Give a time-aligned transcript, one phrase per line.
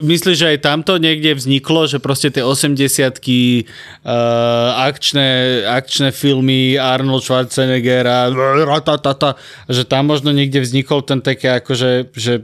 [0.00, 3.20] Myslíš, že aj tamto niekde vzniklo, že proste tie 80
[3.60, 3.64] uh,
[4.88, 5.28] akčné,
[5.68, 8.32] akčné filmy Arnold Schwarzenegger a
[8.64, 9.36] ratatata,
[9.68, 12.40] že tam možno niekde vznikol ten také ako, že, že,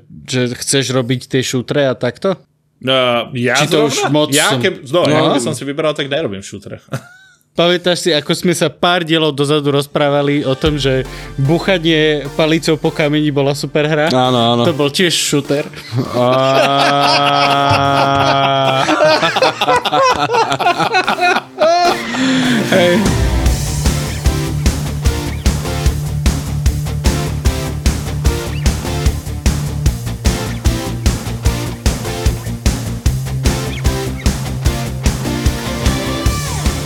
[0.53, 2.37] chceš robiť tie šútre a takto?
[2.85, 5.09] Uh, ja Či to už moc ja, som- keb, no, No.
[5.09, 6.77] ja, keby som si vybral, tak nerobím šútre.
[7.57, 11.09] Pamätáš si, ako sme sa pár dielov dozadu rozprávali o tom, že
[11.41, 14.13] buchanie palicou po kameni bola super hra?
[14.13, 14.69] Áno, áno.
[14.69, 15.65] To bol tiež šúter.
[22.77, 23.26] Hej.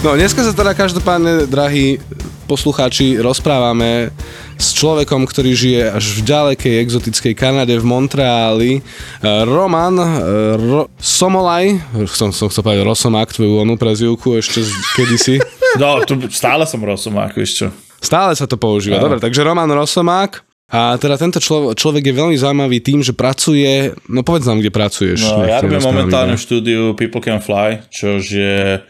[0.01, 2.01] No, dneska sa teda každopádne, drahí
[2.49, 4.09] poslucháči, rozprávame
[4.57, 8.81] s človekom, ktorý žije až v ďalekej exotickej Kanade, v Montreali.
[8.81, 10.09] Eh, Roman eh,
[10.57, 11.77] Ro- Somolaj,
[12.17, 15.37] som, som chcel povedať Rosomák, tvoju onú prezivku ešte z kedysi.
[15.77, 17.67] No, tu stále som rosomák, vieš čo.
[18.01, 18.99] Stále sa to používa.
[18.99, 19.13] Áno.
[19.13, 20.43] Dobre, takže Roman Rosomák.
[20.73, 23.93] A teda tento člo- človek je veľmi zaujímavý tým, že pracuje...
[24.09, 25.29] No povedz nám, kde pracuješ.
[25.29, 26.39] No, ja robím momentálne ne?
[26.39, 28.81] v štúdiu People Can Fly, čož je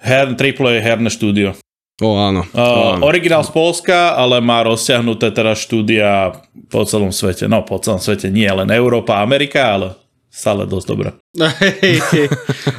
[0.00, 1.56] her, AAA herné štúdio.
[2.00, 2.48] Ó, áno.
[2.56, 3.04] Uh, áno.
[3.04, 6.32] originál z Polska, ale má rozsiahnuté teraz štúdia
[6.72, 7.44] po celom svete.
[7.44, 11.10] No, po celom svete nie len Európa, Amerika, ale stále dosť dobré.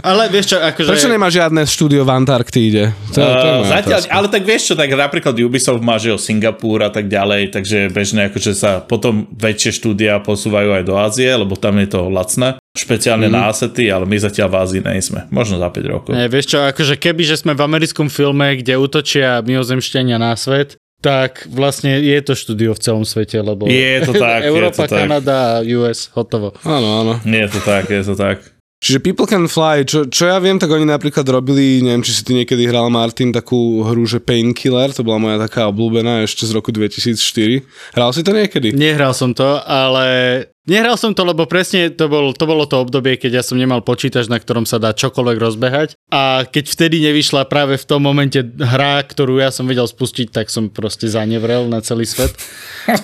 [0.07, 0.87] Ale vieš čo, akože...
[0.87, 2.95] Prečo nemá žiadne štúdio v Antarktíde?
[3.11, 4.15] To, to Uh, zatiaľ, otázka.
[4.15, 7.75] ale tak vieš čo, tak napríklad Ubisoft má, že o Singapur a tak ďalej, takže
[7.75, 12.07] je bežné, akože sa potom väčšie štúdia posúvajú aj do Ázie, lebo tam je to
[12.07, 13.35] lacné, špeciálne mm.
[13.35, 15.27] na asety, ale my zatiaľ v Ázii nejsme.
[15.27, 16.11] Možno za 5 rokov.
[16.15, 20.79] Ne, vieš čo, akože keby, že sme v americkom filme, kde útočia mimozemšťania na svet,
[21.01, 24.95] tak vlastne je to štúdio v celom svete, lebo Je to tak, je Európa, to
[24.95, 24.99] tak.
[25.03, 26.55] Kanada US, hotovo.
[26.63, 27.13] Áno, áno.
[27.25, 28.39] Je to tak, je to tak.
[28.81, 32.25] Čiže People Can Fly, čo, čo ja viem, tak oni napríklad robili, neviem, či si
[32.25, 36.57] ty niekedy hral Martin, takú hru, že Painkiller, to bola moja taká obľúbená ešte z
[36.57, 37.61] roku 2004.
[37.93, 38.73] Hral si to niekedy?
[38.73, 43.17] Nehral som to, ale nehral som to, lebo presne to, bol, to bolo to obdobie,
[43.17, 45.89] keď ja som nemal počítač, na ktorom sa dá čokoľvek rozbehať.
[46.09, 50.47] A keď vtedy nevyšla práve v tom momente hra, ktorú ja som vedel spustiť, tak
[50.47, 52.31] som proste zanevrel na celý svet.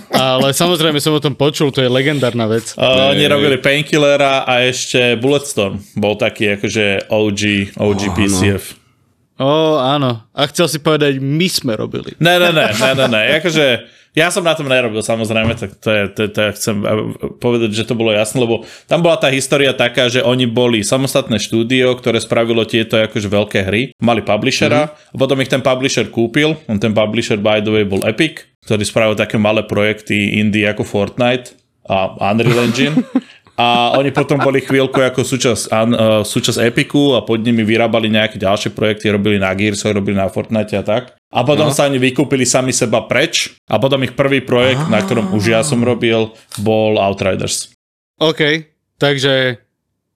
[0.09, 2.77] Ale samozrejme som o tom počul, to je legendárna vec.
[2.77, 3.29] Uh, oni Ne.
[3.29, 5.81] robili Painkillera a ešte Bulletstorm.
[5.93, 7.41] Bol taký akože OG,
[7.75, 8.76] OG Oh, PCF.
[9.37, 10.25] Ó, áno.
[10.33, 12.17] A chcel si povedať, my sme robili.
[12.17, 13.21] Ne, ne, ne, ne, ne, ne.
[13.37, 13.85] Akože,
[14.17, 16.97] ja som na tom nerobil, samozrejme, tak to je, to, to je, chcem eh,
[17.37, 21.37] povedať, že to bolo jasné, lebo tam bola tá história taká, že oni boli samostatné
[21.37, 25.13] štúdio, ktoré spravilo tieto akože veľké hry, mali publishera, mm-hmm.
[25.13, 28.81] a potom ich ten publisher kúpil, on ten publisher by the way bol Epic, ktorý
[28.81, 31.53] spravil také malé projekty indie ako Fortnite
[31.85, 32.97] a Unreal Engine.
[33.57, 38.05] A oni potom boli chvíľku ako súčasť, an, uh, súčasť Epiku a pod nimi vyrábali
[38.05, 41.17] nejaké ďalšie projekty, robili na Gearsoch, robili na Fortnite a tak.
[41.33, 41.73] A potom no.
[41.73, 45.65] sa oni vykúpili sami seba preč a potom ich prvý projekt, na ktorom už ja
[45.65, 47.73] som robil, bol Outriders.
[48.21, 48.69] OK,
[49.01, 49.57] takže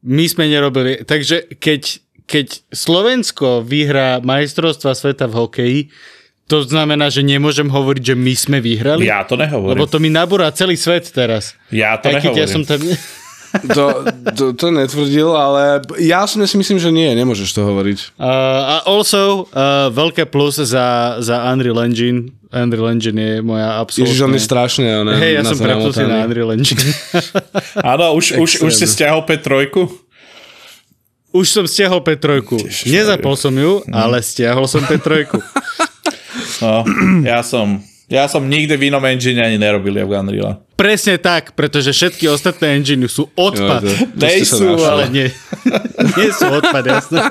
[0.06, 1.02] my sme nerobili.
[1.02, 1.98] Takže keď,
[2.30, 5.80] keď Slovensko vyhrá majstrovstva sveta v hokeji,
[6.46, 9.08] to znamená, že nemôžem hovoriť, že my sme vyhrali?
[9.08, 9.82] Ja to nehovorím.
[9.82, 11.56] Lebo to mi nabúra celý svet teraz.
[11.72, 12.44] Ja to Aj nehovorím.
[12.44, 12.82] ja som tam...
[13.52, 18.16] To, to, to netvrdil, ale ja si myslím, že nie, nemôžeš to hovoriť.
[18.16, 22.32] Uh, a also uh, veľké plus za, za Unreal Engine.
[22.48, 24.08] Unreal Engine je moja absolútne...
[24.12, 26.80] Ježiš, on je strašne, ne, Hej, ja som prepnutý na Unreal Engine.
[27.92, 29.68] Áno, už, už, už si stiahol P3?
[31.32, 32.44] Už som stiahol P3.
[32.88, 33.92] Nezapol som ju, Mhm.
[33.96, 35.28] ale stiahol som P3.
[36.62, 36.86] No,
[37.24, 40.60] ja som, ja som nikdy v inom engine ani nerobil ja v Unreal.
[40.76, 43.88] Presne tak, pretože všetky ostatné enginy sú odpad.
[43.88, 45.28] Jo, to- to ale nie,
[46.20, 47.24] nie sú odpad, jasné.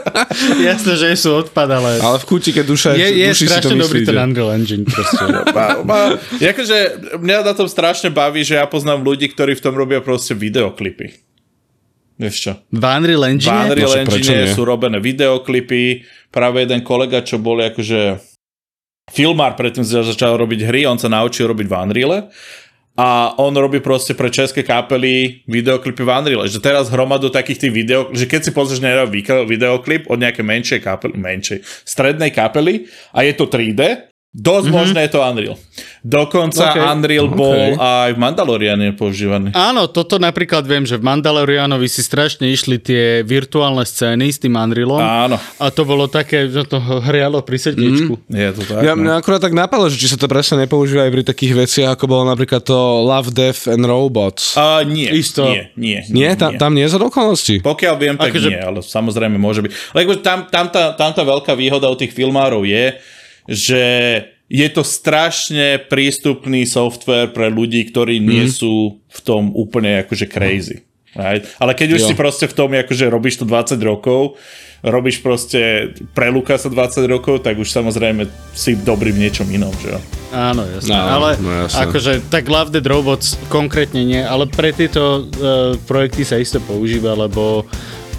[0.56, 2.00] Jasné, že sú odpad, ale...
[2.00, 4.08] Ale v kútike duša, je, je duši si to strašne dobrý myslíte.
[4.08, 5.22] ten Unreal Engine proste.
[5.56, 5.98] Ma, ma,
[6.40, 6.76] akože,
[7.20, 11.12] mňa na tom strašne baví, že ja poznám ľudí, ktorí v tom robia proste videoklipy.
[12.16, 12.52] Vieš čo?
[12.70, 13.56] V Unreal V Engine?
[13.68, 16.06] Unreal No, Engine sú robené videoklipy.
[16.30, 18.29] Práve jeden kolega, čo bol akože
[19.10, 22.18] filmár, predtým začal robiť hry, on sa naučil robiť v Unreale
[22.98, 26.50] a on robí proste pre české kapely videoklipy v Unreale.
[26.50, 29.06] Že teraz hromadu takých tých video, že keď si pozrieš na
[29.46, 34.78] videoklip od nejaké menšej kapely, menšej, strednej kapely a je to 3D, Dosť mm-hmm.
[34.78, 35.56] možné je to Unreal.
[36.06, 36.86] Dokonca Okay.
[36.86, 37.34] Unreal Okay.
[37.34, 39.50] bol aj v Mandaloriane používaný.
[39.58, 44.54] Áno, toto napríklad viem, že v Mandalorianovi si strašne išli tie virtuálne scény s tým
[44.54, 45.02] Unrealom.
[45.02, 48.22] Áno, A to bolo také, že to hrialo pri srdiečku.
[48.30, 48.38] Mm.
[48.38, 48.80] je to tak.
[48.86, 49.02] Ja, no.
[49.02, 52.04] mňa akurát tak napadlo, že či sa to presne nepoužíva aj pri takých veciach, ako
[52.06, 54.54] bolo napríklad to Love, Death and Robots.
[54.54, 55.50] Uh, nie, Isto.
[55.50, 56.06] nie, nie.
[56.06, 57.66] nie, tam, tam nie je za okolností.
[57.66, 59.74] Pokiaľ viem, tak Akože- nie, ale samozrejme môže byť.
[59.90, 62.94] Lebo tam, tam, tá, tam tá veľká výhoda u tých filmárov je,
[63.48, 63.84] že
[64.50, 68.26] je to strašne prístupný software pre ľudí, ktorí mm.
[68.26, 70.82] nie sú v tom úplne akože crazy.
[71.14, 71.42] Right?
[71.58, 72.08] Ale keď už Jo.
[72.10, 74.38] si proste v tom, akože robíš to 20 rokov,
[74.82, 79.98] robíš proste pre Lukasa 20 rokov, tak už samozrejme si dobrý v niečom inom, že?
[80.30, 80.94] Áno, jasné.
[80.94, 81.82] No, ale no jasné.
[81.84, 87.18] akože tak Love Dead Robots konkrétne nie, ale pre tieto uh, projekty sa isto používa,
[87.18, 87.66] lebo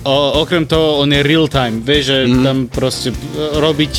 [0.03, 1.81] o, okrem toho on je real time.
[1.81, 2.43] Vieš, že mm.
[2.43, 3.17] tam proste e,
[3.57, 3.93] robiť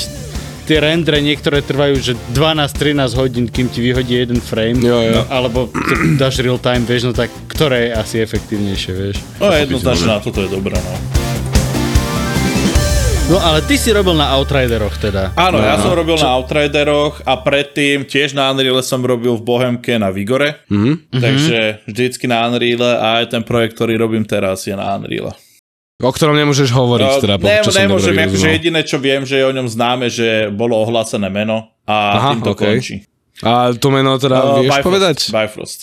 [0.67, 4.79] tie rendre niektoré trvajú, že 12-13 hodín, kým ti vyhodí jeden frame.
[4.79, 5.21] Jo, jo.
[5.21, 9.17] No, alebo to dáš real time, vieš, no tak ktoré je asi efektívnejšie, vieš.
[9.43, 10.95] No jednoznačne na toto je dobré, no.
[13.31, 15.33] No ale ty si robil na Outrideroch teda.
[15.39, 19.97] Áno, ja som robil na Outrideroch a predtým tiež na Unreal som robil v Bohemke
[19.97, 20.61] na Vigore.
[20.69, 21.17] Mm-hmm.
[21.17, 25.33] Takže vždycky na Unreal a aj ten projekt, ktorý robím teraz je na Unreal.
[26.03, 29.45] O ktorom nemôžeš hovoriť, teda, No, ne, čo nemôžem, akože jediné, čo viem, že je
[29.47, 32.75] o ňom známe, že bolo ohlásené meno a Aha, tým to okej.
[32.75, 32.97] končí.
[33.43, 35.17] A to meno teda Uh, vieš Bifrost, povedať?
[35.31, 35.81] Bifrost.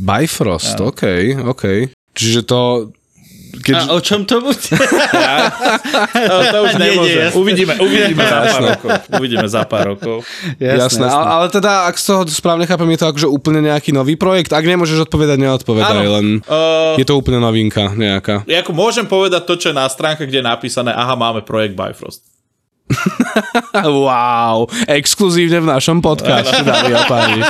[0.00, 1.02] Bifrost, OK,
[1.44, 1.64] OK.
[2.16, 2.60] Čiže to...
[3.50, 3.74] Keď...
[3.74, 4.62] A o čom to bude?
[5.10, 7.20] Ja, to, to už Nie, nie, nemôžem.
[7.26, 7.36] jasné.
[7.36, 8.88] uvidíme, uvidíme za pár rokov.
[9.18, 10.16] Uvidíme za pár rokov.
[10.56, 14.14] Jasné, Ale, ale teda, ak z toho správne chápem, je to akože úplne nejaký nový
[14.14, 14.54] projekt.
[14.54, 16.14] Ak nemôžeš odpovedať, neodpovedaj, Áno.
[16.16, 18.42] len Uh, je to úplne novinka nejaká.
[18.46, 22.29] ako môžem povedať to, čo je na stránke, kde je napísané, aha, máme projekt Bifrost.
[23.80, 27.40] Wow, exkluzívne v našom podcaste, dámy a páni.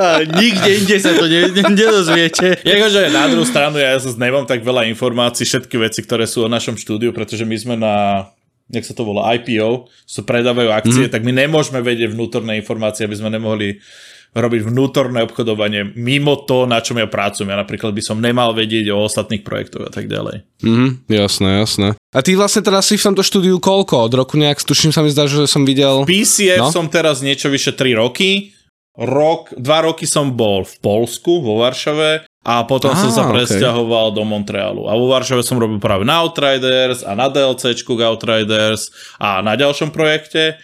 [0.00, 2.64] A Nikde inde sa to ne, ne, nedozviete.
[2.64, 6.74] Jakože na druhú stranu ja nemám tak veľa informácií, všetky veci, ktoré sú o našom
[6.80, 8.26] štúdiu, pretože my sme na
[8.70, 11.12] jak sa to volá, IPO, sa predávajú akcie, mm.
[11.12, 13.82] tak my nemôžeme vedieť vnútorné informácie, aby sme nemohli
[14.30, 17.50] robiť vnútorné obchodovanie mimo to, na čom ja pracujem.
[17.50, 20.46] Ja napríklad by som nemal vedieť o ostatných projektoch a tak ďalej.
[20.62, 21.99] Mhm, jasné, jasné.
[22.10, 24.10] A ty vlastne teraz si v tomto štúdiu koľko?
[24.10, 26.02] Od roku nejak, tuším sa mi zdá, že som videl...
[26.02, 26.74] PCF No.
[26.74, 28.50] som teraz niečo vyše 3 roky.
[28.98, 34.10] Rok, dva roky som bol v Polsku, vo Varšave a potom Á, som sa presťahoval
[34.10, 34.90] do Montrealu.
[34.90, 39.54] A vo Varšave som robil práve na Outriders a na DLCčku k Outriders a na
[39.54, 40.58] ďalšom projekte.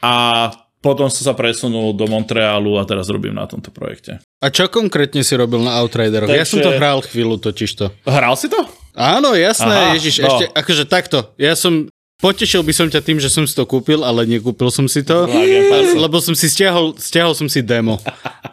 [0.00, 0.48] A
[0.80, 4.24] potom som sa presunul do Montrealu a teraz robím na tomto projekte.
[4.40, 6.26] A čo konkrétne si robil na Outrideroch?
[6.26, 7.84] Ja som to Takže- hral chvíľu totižto.
[8.08, 8.64] Hral si to?
[8.96, 10.32] Áno, jasné, Aha, Ježiš, no.
[10.32, 11.18] ešte, akože takto.
[11.36, 14.88] Ja som, potešil by som ťa tým, že som si to kúpil, ale nekúpil som
[14.88, 16.00] si to, Passu.
[16.00, 18.00] lebo som si stiahol, stiahol som si demo.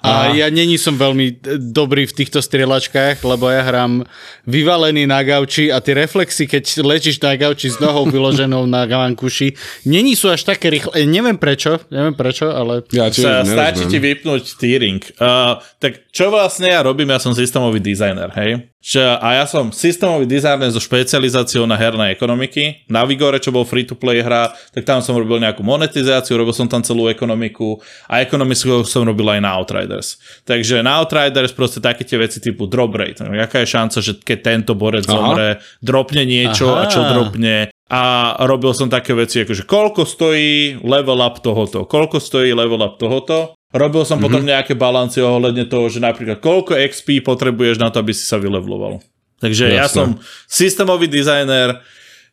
[0.01, 4.07] A ja není som veľmi e, dobrý v týchto strieľačkách, lebo ja hrám
[4.47, 9.53] vyvalený na gauči a tie reflexy, keď ležíš na gauči s nohou vyloženou na vankuši,
[9.85, 10.93] není sú až také rýchle.
[10.93, 12.81] E, Neviem prečo, neviem prečo, ale...
[12.89, 15.01] Ja Sa, stačí ti vypnúť steering.
[15.21, 17.13] Uh, tak čo vlastne ja robím?
[17.13, 18.73] Ja som systémový dizajner, hej?
[18.83, 22.83] Že, a ja som systémový dizajner so špecializáciou na herné ekonomiky.
[22.91, 26.83] Na Vigore, čo bol free-to-play hra, tak tam som robil nejakú monetizáciu, robil som tam
[26.83, 27.79] celú ekonomiku
[28.11, 30.17] a ekonomiku som robil aj na Outriders.
[30.47, 33.19] Takže na Outriders proste také tie veci typu drop rate.
[33.23, 35.11] Jaká je šanca, že keď tento borec Aha.
[35.11, 35.49] zomre,
[35.83, 36.87] dropne niečo Aha.
[36.87, 41.85] a čo dropne a robil som také veci, ako že koľko stojí level up tohoto,
[41.85, 43.53] koľko stojí level up tohoto.
[43.73, 44.25] Robil som mm-hmm.
[44.29, 48.37] potom nejaké balancie ohľadne toho, že napríklad koľko XP potrebuješ na to, aby si sa
[48.37, 49.01] vylevloval.
[49.41, 49.77] Takže Jasne.
[49.77, 50.07] ja som
[50.45, 51.81] systémový dizajner,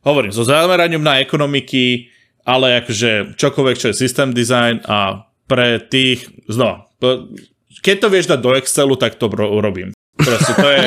[0.05, 2.13] hovorím, so zameraním na ekonomiky,
[2.45, 6.90] ale akože čokoľvek, čo je systém design a pre tých, znova,
[7.81, 9.91] keď to vieš dať do Excelu, tak to ro- robím.
[10.21, 10.81] Proste to je,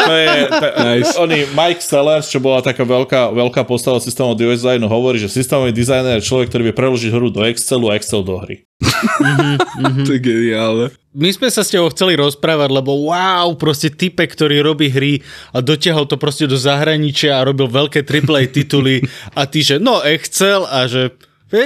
[0.00, 1.12] to je to, Nice.
[1.20, 6.16] oni, Mike Sellers, čo bola taká veľká, veľká postava systémov designu, hovorí, že systémový dizajner
[6.16, 8.64] je človek, ktorý vie preložiť hru do Excelu a Excel do hry.
[10.08, 10.86] To je geniálne.
[11.12, 15.20] My sme sa s tebou chceli rozprávať, lebo wow, proste type, ktorý robí hry
[15.52, 19.04] a dotiahol to proste do zahraničia a robil veľké AAA tituly
[19.36, 21.14] a ty, že no Excel a že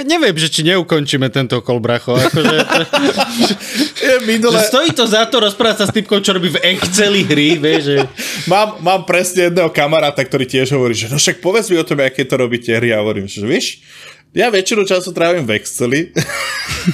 [0.05, 2.13] neviem, že či neukončíme tento kol, bracho.
[2.13, 2.55] Akože,
[4.09, 7.25] Je minule, že stojí to za to rozprávať sa s typkom, čo robí v Exceli
[7.25, 7.97] hry, vieš, že...
[8.45, 12.01] mám, mám presne jedného kamaráta, ktorý tiež hovorí, že no však povedz mi o tom,
[12.01, 13.81] aké to robíte hry a hovorím, že víš,
[14.29, 16.13] ja väčšinu času trávim v Exceli.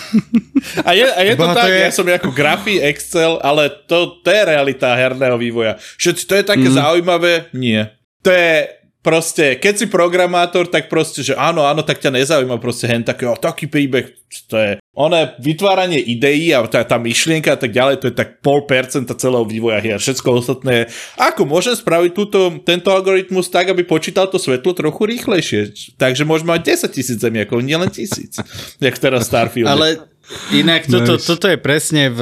[0.88, 3.68] a je, a je to Boha, to tak, je- ja som ako grafí Excel, ale
[3.92, 5.76] to, to je realita herného vývoja.
[6.00, 6.76] Že to je také mm.
[6.80, 7.52] zaujímavé?
[7.52, 7.92] Nie.
[8.24, 8.72] To je,
[9.06, 13.30] proste, keď si programátor, tak proste, že áno, áno, tak ťa nezaujíma proste hen taký,
[13.30, 14.10] o, taký príbeh,
[14.50, 18.42] to je, ono vytváranie ideí a tá, tá myšlienka a tak ďalej, to je tak
[18.42, 20.02] pol percenta celého vývoja hier.
[20.02, 20.90] Všetko ostatné,
[21.22, 25.94] ako môžem spraviť túto, tento algoritmus tak, aby počítal to svetlo trochu rýchlejšie.
[26.02, 28.42] Takže môžeme mať 10 tisíc zemiakov, nielen tisíc.
[28.84, 29.70] Jak teraz Starfield.
[29.70, 30.02] Ale
[30.50, 31.30] inak toto, nice.
[31.30, 32.22] toto je presne v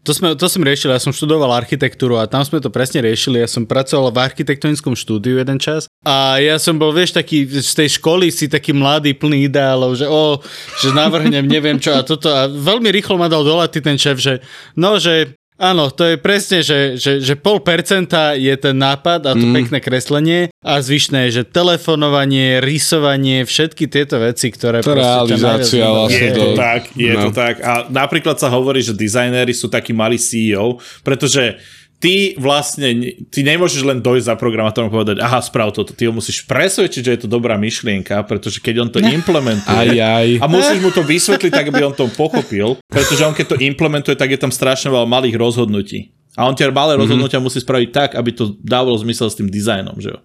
[0.00, 3.44] to, sme, to som riešil, ja som študoval architektúru a tam sme to presne riešili.
[3.44, 7.72] Ja som pracoval v architektonickom štúdiu jeden čas a ja som bol, vieš, taký z
[7.76, 10.40] tej školy si taký mladý, plný ideálov, že o,
[10.80, 14.40] že navrhnem neviem čo a toto a veľmi rýchlo ma dal dolaty ten šéf, že
[14.72, 19.36] no, že Áno, to je presne, že, že, že pol percenta je ten nápad a
[19.36, 19.54] to mm.
[19.60, 24.80] pekné kreslenie a zvyšné je, že telefonovanie, rysovanie, všetky tieto veci, ktoré...
[24.80, 26.16] To realizácia vlastne.
[26.16, 27.28] Je to tak, je no.
[27.28, 27.60] to tak.
[27.60, 31.60] A napríklad sa hovorí, že dizajnéri sú takí malí CEO, pretože
[32.00, 35.92] ty vlastne, ty nemôžeš len dojsť za programátorom a povedať, aha, sprav toto.
[35.92, 40.00] Ty ho musíš presvedčiť, že je to dobrá myšlienka, pretože keď on to implementuje aj,
[40.00, 40.28] aj.
[40.40, 44.16] a musíš mu to vysvetliť tak, aby on to pochopil, pretože on keď to implementuje,
[44.16, 46.10] tak je tam strašne veľa malých rozhodnutí.
[46.38, 47.02] A on tie malé mm-hmm.
[47.04, 50.18] rozhodnutia musí spraviť tak, aby to dávalo zmysel s tým dizajnom, že jo.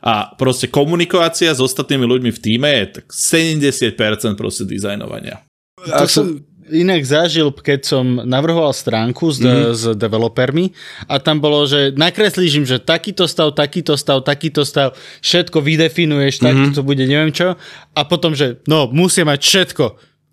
[0.00, 5.42] A proste komunikácia s ostatnými ľuďmi v týme je tak 70% proste dizajnovania.
[5.82, 9.74] To som, inak zažil, keď som navrhoval stránku s, mm-hmm.
[9.74, 10.72] s developermi
[11.08, 14.94] a tam bolo, že nakreslíš im, že takýto stav, takýto stav, takýto stav,
[15.24, 16.72] všetko vydefinuješ, mm-hmm.
[16.72, 17.56] tak to bude neviem čo
[17.92, 19.84] a potom, že no, musia mať všetko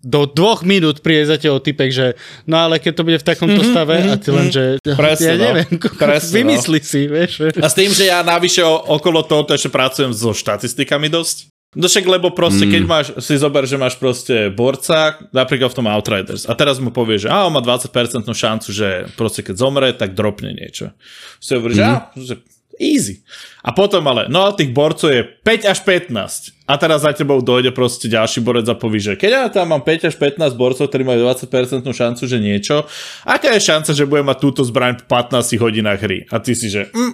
[0.06, 2.06] do dvoch minút príde za tebou typek, že
[2.46, 4.54] no ale keď to bude v takomto mm-hmm, stave mm-hmm, a ty len, mhm.
[4.54, 4.64] že
[4.94, 5.44] presne, ja no.
[5.50, 5.88] neviem, no.
[6.06, 6.86] presne, vymysli no.
[6.86, 7.32] si, vieš.
[7.58, 12.06] A s tým, že ja navyše okolo toho ešte pracujem so štatistikami dosť, No však,
[12.08, 12.70] lebo proste, mm.
[12.72, 16.88] keď máš, si zober, že máš proste borca, napríklad v tom Outriders, a teraz mu
[16.94, 17.90] povie, že á, on má 20%
[18.22, 20.94] šancu, že proste keď zomre, tak dropne niečo.
[21.36, 21.78] Si hovorí, mm.
[21.78, 22.34] že á, že
[22.78, 23.24] easy.
[23.64, 26.68] A potom ale, no a tých borcov je 5 až 15.
[26.68, 29.82] A teraz za tebou dojde proste ďalší borec a povie, že keď ja tam mám
[29.82, 32.84] 5 až 15 borcov, ktorí majú 20% šancu, že niečo,
[33.24, 36.18] aká je šanca, že budem mať túto zbraň v 15 hodinách hry?
[36.28, 37.12] A ty si, že mm,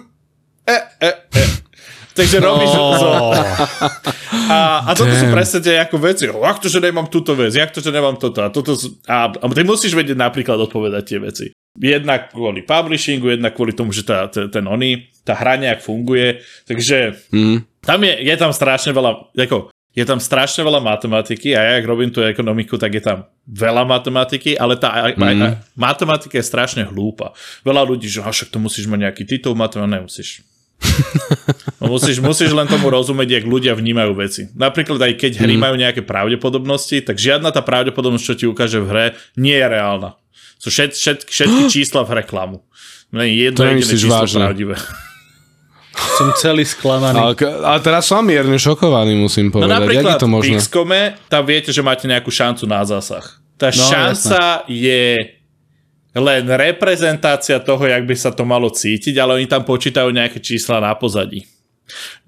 [0.67, 1.62] e, e, e.
[2.13, 2.71] Takže robíš...
[2.77, 2.93] Oh.
[2.93, 3.09] So,
[4.49, 5.21] a, a toto Damn.
[5.21, 6.23] sú presne tie ako veci.
[6.29, 7.53] Jak to, že nemám túto vec?
[7.53, 8.39] Jak to, že nemám toto?
[8.45, 8.77] A, toto
[9.09, 11.45] a, a ty musíš vedieť napríklad odpovedať tie veci.
[11.73, 16.45] Jednak kvôli publishingu, jednak kvôli tomu, že tá, ten, ten oný, tá hra nejak funguje.
[16.69, 17.81] Takže mm.
[17.81, 21.85] tam je, je tam strašne veľa, ako, je tam strašne veľa matematiky a ja, ak
[21.85, 25.01] robím tú ekonomiku, tak je tam veľa matematiky, ale tá mm.
[25.01, 27.33] aj, aj, matematika je strašne hlúpa.
[27.65, 30.45] Veľa ľudí, že však to musíš mať nejaký titul, matematiku nemusíš.
[31.83, 34.47] No musíš, musíš len tomu rozumieť, jak ľudia vnímajú veci.
[34.55, 35.61] Napríklad aj keď hry mm.
[35.61, 40.15] majú nejaké pravdepodobnosti, tak žiadna tá pravdepodobnosť, čo ti ukáže v hre, nie je reálna.
[40.63, 42.63] Sú všet, všet, všetky čísla v hre klamu.
[43.11, 44.47] Len jedno jediné číslo vážne.
[44.47, 44.75] pravdivé.
[46.17, 47.21] Som celý sklamaný.
[47.21, 49.69] Ale, ale teraz som mierne šokovaný, musím no povedať.
[49.69, 50.57] No napríklad to možné?
[50.57, 53.21] v XCOMe, tam viete, že máte nejakú šancu na zásah.
[53.61, 54.73] Tá no, šanca jasné.
[54.73, 55.01] je
[56.13, 60.77] len reprezentácia toho, jak by sa to malo cítiť, ale oni tam počítajú nejaké čísla
[60.77, 61.45] na pozadí.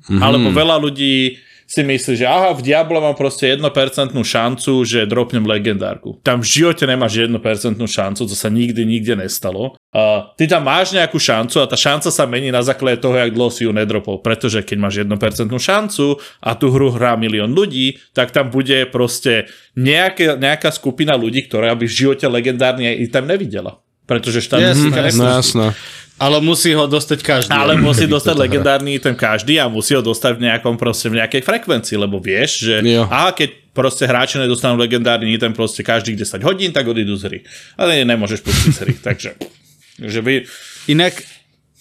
[0.10, 0.22] Mm-hmm.
[0.22, 5.42] Alebo veľa ľudí si myslí, že aha, v Diablo mám proste 1% šancu, že dropnem
[5.42, 6.22] legendárku.
[6.22, 7.34] Tam v živote nemáš 1%
[7.82, 9.74] šancu, to sa nikdy nikde nestalo.
[9.90, 13.34] Uh, ty tam máš nejakú šancu a tá šanca sa mení na základe toho, jak
[13.34, 14.22] dlho si ju nedropol.
[14.22, 19.50] Pretože keď máš 1% šancu a tú hru hrá milión ľudí, tak tam bude proste
[19.74, 23.82] nejaké, nejaká skupina ľudí, ktorá by v živote legendárny item nevidela.
[24.06, 25.66] Pretože štatistika yes, no, jasno.
[26.16, 27.52] Ale musí ho dostať každý.
[27.52, 31.44] Ale musí dostať legendárny ten každý a musí ho dostať v nejakom proste v nejakej
[31.44, 33.04] frekvencii, lebo vieš, že jo.
[33.04, 37.40] aha, keď proste hráči nedostanú legendárny item proste každých 10 hodín, tak odídu z hry.
[37.76, 39.36] Ale nemôžeš pustiť z hry, takže...
[39.96, 40.34] Že by...
[40.92, 41.24] Inak,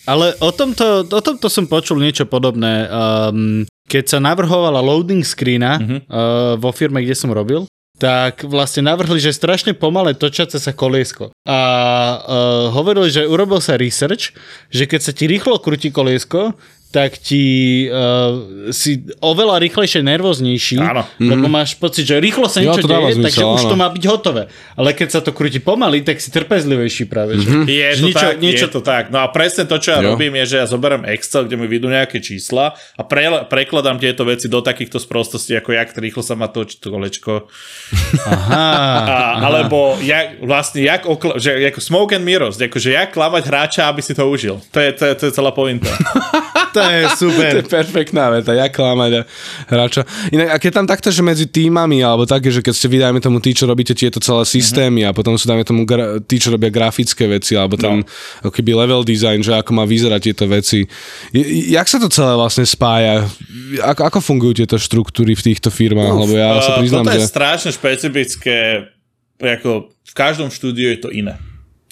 [0.07, 2.91] ale o tomto, o tomto som počul niečo podobné.
[2.91, 5.91] Um, keď sa navrhovala loading screena uh-huh.
[5.91, 5.99] uh,
[6.59, 11.31] vo firme, kde som robil, tak vlastne navrhli, že strašne pomalé točace sa koliesko.
[11.47, 14.35] A uh, hovorili, že urobil sa research,
[14.75, 16.59] že keď sa ti rýchlo krúti koliesko,
[16.95, 17.45] tak ti
[17.91, 21.03] uh, si oveľa rýchlejšie nervóznejší, áno.
[21.19, 21.59] lebo mm-hmm.
[21.59, 23.55] máš pocit, že rýchlo sa niečo deje, zmysel, takže áno.
[23.59, 24.47] už to má byť hotové.
[24.79, 27.43] Ale keď sa to krúti pomaly, tak si trpezlivejší práve.
[27.43, 27.67] Mm-hmm.
[27.67, 27.75] Že?
[27.75, 28.67] Je to niečo, tak, niečo...
[28.71, 29.05] je to tak.
[29.11, 30.15] No a presne to, čo ja jo.
[30.15, 34.23] robím, je, že ja zoberiem Excel, kde mi vidú nejaké čísla a pre, prekladám tieto
[34.23, 37.33] veci do takýchto sprostostí, ako jak rýchlo sa má točiť to kolečko.
[38.31, 38.67] Aha.
[39.15, 43.83] A, alebo jak, vlastne, jak okla, že, ako smoke and mirrors, akože jak klamať hráča,
[43.91, 44.63] aby si to užil.
[44.71, 45.91] To je, to je, to je celá pointa.
[46.95, 47.51] Je super.
[47.51, 49.25] To je perfektná veta, jak klamať
[49.69, 50.03] hráča.
[50.31, 53.21] Inak, a keď tam takto, že medzi týmami, alebo také, že keď ste vy, dajme
[53.23, 55.15] tomu tí, čo robíte tieto celé systémy mm-hmm.
[55.15, 58.49] a potom sú, dajme tomu, gra- tí, čo robia grafické veci, alebo tam no.
[58.49, 60.85] keby level design, že ako má vyzerať tieto veci.
[61.33, 63.25] J- jak sa to celé vlastne spája?
[63.83, 66.15] Ako, ako fungujú tieto štruktúry v týchto firmách?
[66.15, 67.33] Uf, Lebo ja sa priznám, uh, toto je že...
[67.33, 68.59] strašne špecifické,
[69.41, 71.41] ako v každom štúdiu je to iné.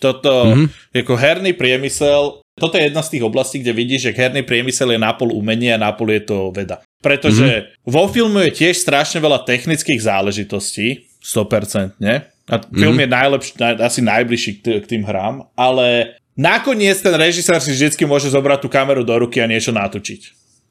[0.03, 0.99] Toto, mm-hmm.
[0.99, 5.01] ako herný priemysel, toto je jedna z tých oblastí, kde vidíš, že herný priemysel je
[5.01, 6.85] napol umenie a napol je to veda.
[7.01, 7.89] Pretože mm-hmm.
[7.89, 12.29] vo filmu je tiež strašne veľa technických záležitostí, 100%, ne?
[12.51, 13.03] A film mm-hmm.
[13.03, 18.05] je najlepší, naj, asi najbližší k, k tým hrám, ale nakoniec ten režisér si vždycky
[18.05, 20.21] môže zobrať tú kameru do ruky a niečo natočiť.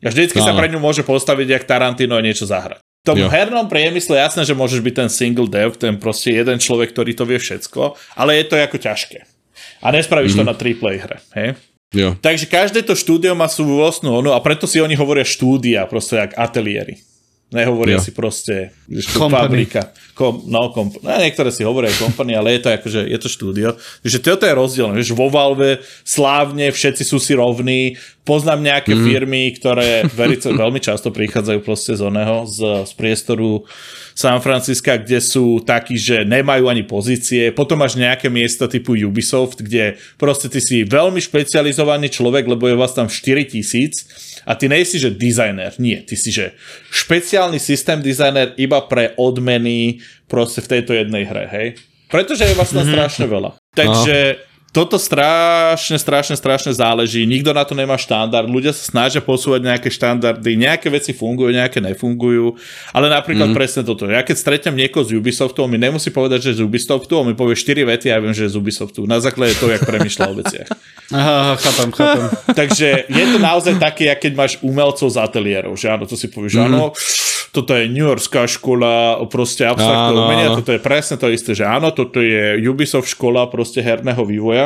[0.05, 0.45] A vždycky no.
[0.45, 2.81] sa pre ňu môže postaviť jak Tarantino a niečo zahrať.
[3.01, 3.29] V tom jo.
[3.33, 7.25] hernom priemysle jasné, že môžeš byť ten single dev, ten proste jeden človek, ktorý to
[7.25, 9.25] vie všetko, ale je to ako ťažké.
[9.81, 10.45] A nespravíš mm-hmm.
[10.45, 10.51] to mhm.
[10.53, 11.57] na triplay hre, hej?
[11.91, 12.15] Jo.
[12.15, 16.23] Takže každé to štúdio má svoju vlastnú onu a preto si oni hovoria štúdia, proste
[16.23, 17.03] jak ateliéry.
[17.51, 18.03] Nehovoria jo.
[18.07, 19.91] si proste, že fabrika.
[20.15, 23.75] Kom, no, komp- no, niektoré si hovoria kompany, ale je to akože, je to štúdio.
[23.75, 24.87] Takže toto je rozdiel.
[24.95, 27.99] Vieš, vo Valve slávne všetci sú si rovní.
[28.23, 29.03] Poznám nejaké mm.
[29.03, 33.67] firmy, ktoré verice, veľmi často prichádzajú proste z oného, z, z priestoru
[34.15, 37.51] San Francisca, kde sú takí, že nemajú ani pozície.
[37.51, 42.79] Potom máš nejaké miesta typu Ubisoft, kde proste ty si veľmi špecializovaný človek, lebo je
[42.79, 46.57] vás tam 4000 a ty nejsi, že dizajner, nie, ty si, že
[47.41, 49.97] špeciálny systém dizajner iba pre odmeny
[50.29, 51.67] proste v tejto jednej hre, hej?
[52.05, 52.93] Pretože je vlastne mm-hmm.
[52.93, 53.49] strašne veľa.
[53.73, 54.17] Takže
[54.71, 57.27] toto strašne, strašne, strašne záleží.
[57.27, 58.47] Nikto na to nemá štandard.
[58.47, 60.55] Ľudia sa snažia posúvať nejaké štandardy.
[60.55, 62.55] Nejaké veci fungujú, nejaké nefungujú.
[62.95, 63.55] Ale napríklad mm.
[63.55, 64.07] presne toto.
[64.07, 67.35] Ja keď stretnem niekoho z Ubisoftu, on mi nemusí povedať, že z Ubisoftu, on mi
[67.35, 69.03] povie 4 vety a ja viem, že je z Ubisoftu.
[69.03, 70.67] Na základe toho, jak premyšľa o veciach.
[71.19, 72.31] Aha, chápam, chápam.
[72.63, 75.75] Takže je to naozaj také, keď máš umelcov z ateliérov.
[75.75, 76.63] Že áno, to si povieš, mm.
[76.71, 76.95] áno,
[77.51, 81.91] toto je New Yorkská škola proste abstraktného umenia, toto je presne to isté, že áno,
[81.91, 84.60] toto je Ubisoft škola proste herného vývoja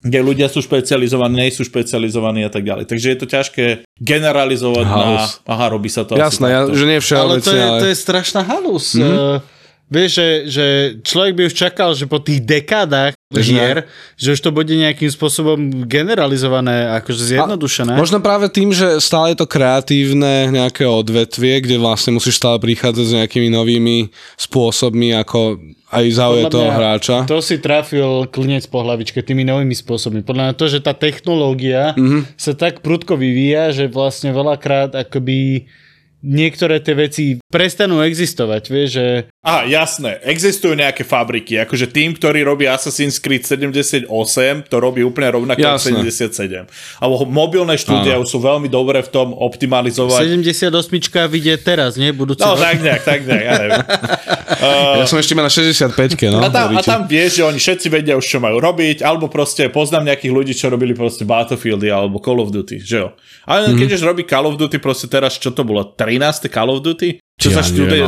[0.00, 2.88] kde ľudia sú špecializovaní, nie sú špecializovaní a tak ďalej.
[2.88, 3.64] Takže je to ťažké
[4.00, 5.24] generalizovať halus.
[5.44, 5.52] na...
[5.52, 7.44] Aha, robí sa to Jasné, ja, že nie všeobecne, ale...
[7.44, 7.80] To je, ale...
[7.84, 8.96] to je strašná halus.
[8.96, 9.44] Mm-hmm.
[9.44, 10.66] Uh, Vieš, že, že
[11.02, 13.86] človek by už čakal, že po tých dekádach hier,
[14.18, 17.94] že už to bude nejakým spôsobom generalizované, akože zjednodušené.
[17.94, 22.58] A možno práve tým, že stále je to kreatívne nejaké odvetvie, kde vlastne musíš stále
[22.58, 25.62] prichádzať s nejakými novými spôsobmi, ako
[25.94, 27.16] aj zauje toho hráča.
[27.30, 30.26] To si trafil klinec po hlavičke tými novými spôsobmi.
[30.26, 32.34] Podľa mňa to, že tá technológia mm-hmm.
[32.34, 35.70] sa tak prudko vyvíja, že vlastne veľakrát akoby
[36.20, 39.06] niektoré tie veci prestanú existovať, vieš, že...
[39.40, 44.06] Aha, jasné, existujú nejaké fabriky, akože tým, ktorý robí Assassin's Creed 78,
[44.68, 46.68] to robí úplne rovnako ako 77.
[47.00, 50.28] Alebo mobilné štúdia sú veľmi dobré v tom optimalizovať.
[50.28, 52.12] 78 vidie teraz, nie?
[52.12, 52.62] Budúci no, rok.
[52.62, 53.84] tak nejak, tak nejak, ja neviem.
[54.50, 55.94] uh, ja som ešte mal na 65
[56.30, 56.42] no.
[56.42, 59.70] A tam, a tam vieš, že oni všetci vedia už, čo majú robiť, alebo proste
[59.70, 63.08] poznám nejakých ľudí, čo robili proste Battlefieldy alebo Call of Duty, že jo.
[63.46, 63.78] Ale mm-hmm.
[63.78, 66.50] keď už robí Call of Duty, proste teraz, čo to bolo, 13.
[66.50, 67.22] Call of Duty?
[67.40, 68.04] Čo ja sa štúdie,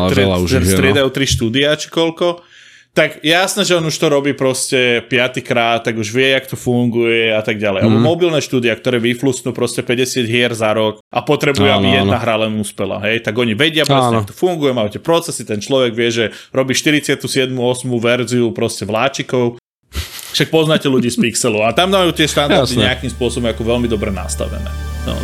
[0.68, 2.44] striedajú tri štúdia, či koľko?
[2.92, 7.32] Tak jasné, že on už to robí proste piatýkrát, tak už vie, jak to funguje
[7.32, 7.80] a tak ďalej.
[7.80, 7.84] Mm.
[7.88, 12.44] Alebo mobilné štúdia, ktoré vyflusnú proste 50 hier za rok a potrebujú, aby jedna hra
[12.44, 13.00] len úspela.
[13.00, 13.24] Hej?
[13.24, 16.76] Tak oni vedia proste, ako to funguje, majú tie procesy, ten človek vie, že robí
[16.76, 17.16] 47.
[17.48, 17.56] 8.
[17.96, 19.56] verziu proste vláčikov.
[20.36, 22.88] Však poznáte ľudí z Pixelu a tam majú tie štandardy Jasne.
[22.92, 24.68] nejakým spôsobom ako veľmi dobre nastavené.
[25.08, 25.16] No,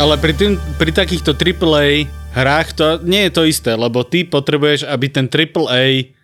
[0.00, 4.88] Ale pri, tým, pri takýchto AAA hrách to nie je to isté, lebo ty potrebuješ,
[4.88, 6.16] aby ten AAA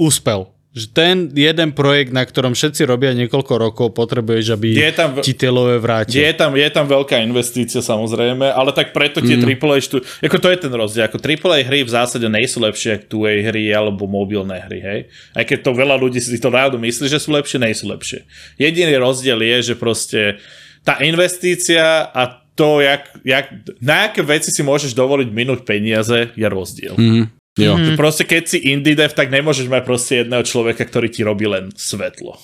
[0.00, 0.48] úspel.
[0.72, 5.36] Že ten jeden projekt, na ktorom všetci robia niekoľko rokov, potrebuješ, aby je tam, ti
[5.36, 6.24] tie love vrátil.
[6.24, 9.44] Je tam, je tam veľká investícia samozrejme, ale tak preto tie mm.
[9.44, 10.00] AAA štú...
[10.24, 11.04] Ako to je ten rozdiel.
[11.12, 15.00] Ako AAA hry v zásade nejsú lepšie ako 2 hry alebo mobilné hry, hej?
[15.36, 18.24] Aj keď to veľa ľudí si to náhodou myslí, že sú lepšie, nejsú lepšie.
[18.56, 20.40] Jediný rozdiel je, že proste
[20.80, 23.46] tá investícia a to, jak, jak,
[23.78, 26.98] na aké veci si môžeš dovoliť minúť peniaze, je rozdiel.
[26.98, 27.24] Mm-hmm.
[27.58, 27.74] Jo.
[27.78, 27.94] Mm-hmm.
[27.94, 31.70] Proste keď si indie dev, tak nemôžeš mať proste jedného človeka, ktorý ti robí len
[31.78, 32.34] svetlo.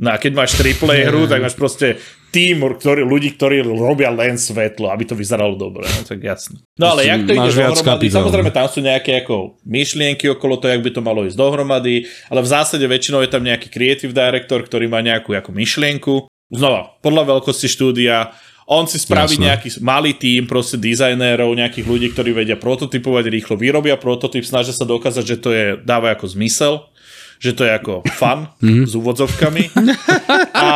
[0.00, 2.00] No a keď máš triple hru, tak máš proste
[2.32, 5.84] tým ktorý, ľudí, ktorí robia len svetlo, aby to vyzeralo dobre.
[5.84, 6.62] No tak jasne.
[6.80, 8.08] No ale jak to ide dohromady?
[8.08, 12.40] Samozrejme, tam sú nejaké ako myšlienky okolo toho, jak by to malo ísť dohromady, ale
[12.40, 16.14] v zásade väčšinou je tam nejaký creative director, ktorý má nejakú ako myšlienku.
[16.48, 18.32] Znova, podľa veľkosti štúdia
[18.70, 19.46] On si spraví Jasné.
[19.50, 24.86] nejaký malý tím proste dizajnérov, nejakých ľudí, ktorí vedia prototypovať, rýchlo vyrobia prototyp, snažia sa
[24.86, 26.86] dokázať, že to je, dáva ako zmysel,
[27.42, 28.46] že to je ako fun
[28.90, 29.74] s úvodzovkami.
[30.54, 30.70] A,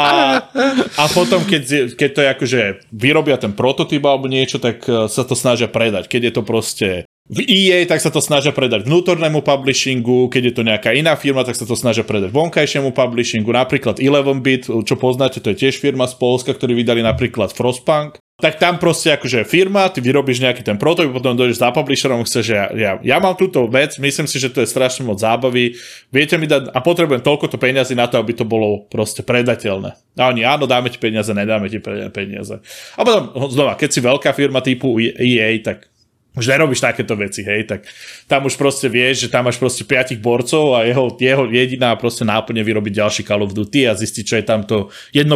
[0.98, 5.22] a potom, keď, keď to je akože vyrobia ten prototyp alebo niečo, tak eh, sa
[5.22, 6.10] to snažia predať.
[6.10, 6.88] Keď je to proste
[7.24, 11.40] v EA, tak sa to snažia predať vnútornému publishingu, keď je to nejaká iná firma,
[11.40, 16.04] tak sa to snažia predať vonkajšiemu publishingu, napríklad 11-bit, čo poznáte, to je tiež firma
[16.04, 20.76] z Polska, ktorí vydali napríklad Frostpunk, tak tam proste akože firma, ty vyrobíš nejaký ten
[20.76, 24.36] prototyp, potom dojdeš za publisherom, chceš, že ja, ja, ja mám túto vec, myslím si,
[24.36, 25.78] že to je strašne moc zábavy,
[26.12, 29.96] viete mi dať, a potrebujem toľko to peniazy na to, aby to bolo proste predateľné.
[30.18, 31.80] A oni, áno, dáme ti peniaze, nedáme ti
[32.12, 32.60] peniaze.
[32.98, 35.93] A potom, znova, keď si veľká firma typu EA, tak
[36.34, 37.86] už nerobíš takéto veci, hej, tak
[38.26, 42.26] tam už proste vieš, že tam máš proste piatich borcov a jeho, jeho jediná proste
[42.26, 44.76] náplne vyrobiť ďalší Call of Duty a zistiť, čo je tamto
[45.14, 45.30] 1%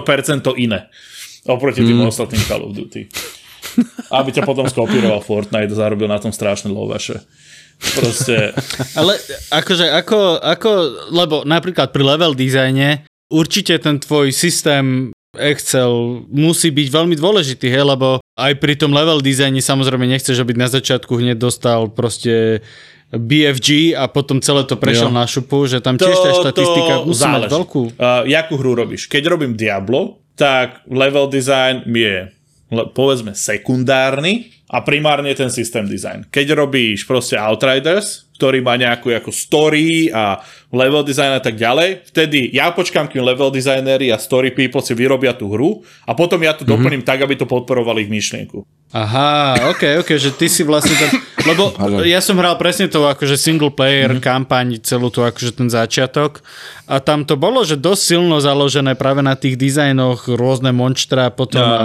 [0.58, 0.90] iné
[1.48, 2.10] oproti tým mm.
[2.10, 3.08] ostatným Call of Duty.
[4.10, 7.22] Aby ťa potom skopíroval Fortnite a zarobil na tom strašné lovaše.
[7.78, 8.52] Proste...
[8.98, 9.14] Ale
[9.54, 10.70] akože ako, ako,
[11.14, 17.86] lebo napríklad pri level dizajne určite ten tvoj systém Excel musí byť veľmi dôležitý, hej,
[17.86, 22.62] lebo aj pri tom level dizajne samozrejme nechceš, aby na začiatku hneď dostal proste
[23.08, 25.16] BFG a potom celé to prešiel jo.
[25.16, 27.82] na šupu, že tam tiež tá štatistika musí mať veľkú.
[27.96, 29.08] Uh, jakú hru robíš?
[29.08, 32.28] Keď robím Diablo, tak level design je
[32.92, 36.28] povedzme sekundárny a primárne ten systém design.
[36.28, 40.38] Keď robíš proste Outriders, ktorý má nejakú ako story a
[40.70, 44.94] level design a tak ďalej, vtedy ja počkám, kým level designery a story people si
[44.94, 46.70] vyrobia tú hru a potom ja to mm-hmm.
[46.70, 48.62] doplním tak, aby to podporovali ich myšlienku.
[48.88, 51.10] Aha, ok, ok, že ty si vlastne ten,
[51.44, 51.76] lebo
[52.08, 54.24] ja som hral presne to akože single player mm-hmm.
[54.24, 56.40] kampaň, celú tú akože ten začiatok
[56.86, 61.66] a tam to bolo, že dosť silno založené práve na tých dizajnoch, rôzne monštra potom
[61.66, 61.74] no.
[61.74, 61.84] a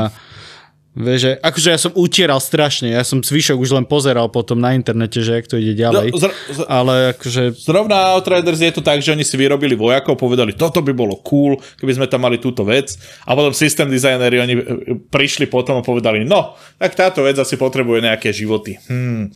[0.93, 4.77] Vieš, že, akože ja som utieral strašne, ja som zvyšok už len pozeral potom na
[4.77, 7.57] internete, že jak to ide ďalej, no, zr- z- ale akože...
[7.65, 11.57] Zrovna Outriders je to tak, že oni si vyrobili vojakov, povedali, toto by bolo cool,
[11.81, 12.93] keby sme tam mali túto vec
[13.25, 14.65] a potom systém dizajneri, oni e, e,
[15.09, 18.77] prišli potom a povedali, no, tak táto vec asi potrebuje nejaké životy.
[18.85, 19.33] Hmm.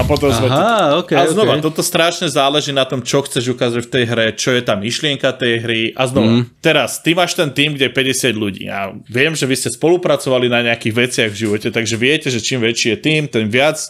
[0.00, 0.60] A potom Aha, sme to...
[1.04, 1.68] okay, a znova, okay.
[1.68, 5.36] toto strašne záleží na tom, čo chceš ukázať v tej hre, čo je tá myšlienka
[5.36, 6.64] tej hry a znova, mm.
[6.64, 10.48] teraz, ty máš ten tým, kde je 50 ľudí a viem, že vy ste spolupracovali
[10.48, 13.82] na nejakých veciach v živote, takže viete, že čím väčší je tým, ten viac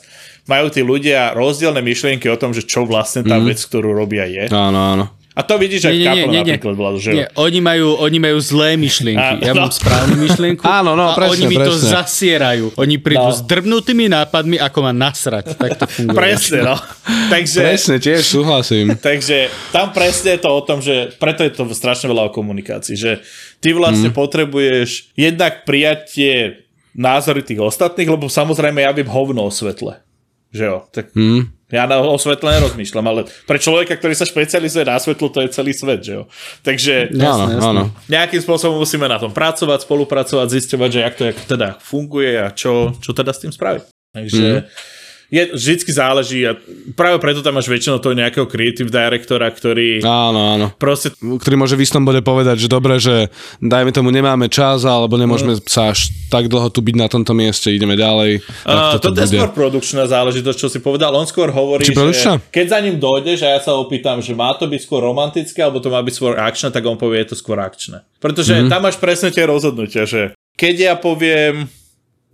[0.49, 3.45] majú tí ľudia rozdielne myšlienky o tom, že čo vlastne tá mm.
[3.49, 4.49] vec, ktorú robia je.
[4.49, 5.07] Áno, áno.
[5.35, 8.79] A to vidíš aj v Kapel napríklad, Vlado, že nie, oni majú, oni majú zlé
[8.79, 9.43] myšlienky.
[9.43, 9.67] ja no.
[9.67, 11.67] mám správnu myšlienku Áno, no, presne, a oni mi presne.
[11.67, 12.67] to zasierajú.
[12.79, 13.35] Oni prídu no.
[13.35, 15.59] s drbnutými nápadmi, ako ma nasrať.
[15.59, 16.15] Tak to funguje.
[16.15, 16.79] Presne, no.
[17.35, 18.95] Takže, presne, tiež súhlasím.
[19.11, 22.95] Takže tam presne je to o tom, že preto je to strašne veľa o komunikácii,
[22.95, 23.19] že
[23.59, 24.17] ty vlastne mm.
[24.17, 26.63] potrebuješ jednak prijatie
[26.95, 30.01] názory tých ostatných, lebo samozrejme ja viem hovno o svetle.
[30.55, 31.75] Že jo, tak mm.
[31.75, 35.51] ja na, o svetle nerozmýšľam, ale pre človeka, ktorý sa špecializuje na svetlo, to je
[35.51, 36.31] celý svet, že jo.
[36.63, 37.83] Takže áno, áno.
[38.07, 42.55] nejakým spôsobom musíme na tom pracovať, spolupracovať, zisťovať, že jak to jak teda funguje a
[42.55, 43.91] čo, čo teda s tým spraviť.
[44.15, 44.94] Takže mm
[45.33, 46.57] je, vždycky záleží a
[46.95, 50.05] práve preto tam máš väčšinou toho nejakého creative directora, ktorý...
[50.05, 50.67] Áno, áno.
[50.77, 51.13] Proste...
[51.17, 55.57] Ktorý môže v istom bode povedať, že dobre, že dajme tomu nemáme čas, alebo nemôžeme
[55.57, 55.65] mm.
[55.65, 58.43] sa až tak dlho tu byť na tomto mieste, ideme ďalej.
[58.67, 61.15] Uh, to je skôr produkčná záležitosť, čo si povedal.
[61.15, 64.51] On skôr hovorí, Či že keď za ním dojdeš a ja sa opýtam, že má
[64.59, 67.37] to byť skôr romantické, alebo to má byť skôr akčné, tak on povie, je to
[67.39, 68.03] skôr akčné.
[68.19, 68.71] Pretože mm.
[68.73, 71.67] tam máš presne tie rozhodnutia, že keď ja poviem,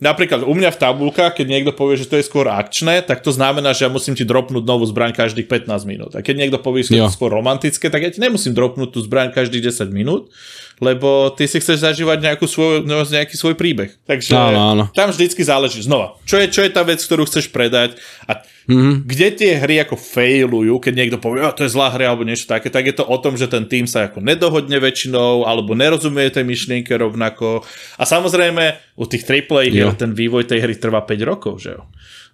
[0.00, 3.30] napríklad u mňa v tabulkách, keď niekto povie, že to je skôr akčné, tak to
[3.30, 6.12] znamená, že ja musím ti dropnúť novú zbraň každých 15 minút.
[6.16, 9.00] A keď niekto povie, že to je skôr romantické, tak ja ti nemusím dropnúť tú
[9.04, 10.32] zbraň každých 10 minút,
[10.80, 14.00] lebo ty si chceš zažívať nejakú svoj, no, nejaký svoj príbeh.
[14.08, 14.84] Takže áno, áno.
[14.96, 15.84] tam vždycky záleží.
[15.84, 18.94] Znova, čo je, čo je tá vec, ktorú chceš predať a mm-hmm.
[19.04, 22.72] kde tie hry ako failujú, keď niekto povie, to je zlá hra alebo niečo také,
[22.72, 26.48] tak je to o tom, že ten tým sa ako nedohodne väčšinou alebo nerozumie tej
[26.48, 27.60] myšlienke rovnako.
[28.00, 31.84] A samozrejme, u tých AAA hier ten vývoj tej hry trvá 5 rokov, že jo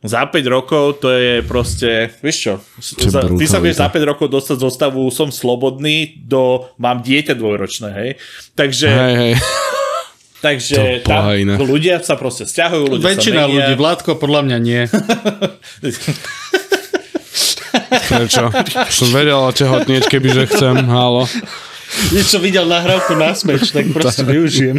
[0.04, 2.54] za 5 rokov to je proste, vieš čo,
[3.08, 7.32] za, ty sa vieš za 5 rokov dostať zo stavu som slobodný do mám dieťa
[7.36, 8.10] dvojročné, hej.
[8.52, 8.88] Takže...
[8.88, 9.34] Hej, hej.
[10.36, 11.32] Takže tam
[11.64, 14.84] ľudia sa proste stiahujú, ľudia Väčšina sa ľudí, Vládko, podľa mňa nie.
[18.12, 18.52] Prečo?
[18.92, 21.24] Som vedel tehotnieť, kebyže chcem, halo.
[22.12, 24.76] Niečo videl nahrávku na smeč, tak proste využijem.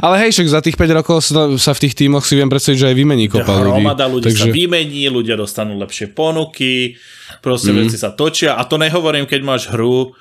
[0.00, 1.16] Ale hej, však za tých 5 rokov
[1.58, 3.82] sa v tých tímoch si viem predstaviť, že aj vymení kopa ľudí.
[3.82, 4.48] Hromada ľudí takže...
[4.48, 6.96] sa vymení, ľudia dostanú lepšie ponuky,
[7.44, 7.76] proste mm.
[7.84, 10.14] veci sa točia a to nehovorím, keď máš hru,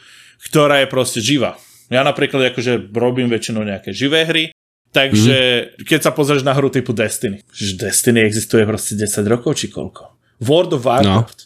[0.50, 1.56] ktorá je proste živá.
[1.90, 4.54] Ja napríklad akože robím väčšinou nejaké živé hry
[4.90, 5.86] Takže mm-hmm.
[5.86, 10.18] keď sa pozrieš na hru typu Destiny, že Destiny existuje proste 10 rokov či koľko.
[10.42, 11.40] World of Warcraft.